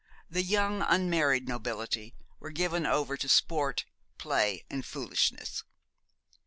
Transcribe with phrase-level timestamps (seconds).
[0.31, 3.85] The young unmarried nobility were given over to sport,
[4.17, 5.63] play, and foolishness.